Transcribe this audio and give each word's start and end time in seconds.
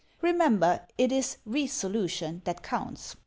Remember, 0.23 0.87
it 0.97 1.11
is 1.11 1.37
re 1.45 1.67
solution 1.67 2.41
that 2.45 2.63
counts. 2.63 3.15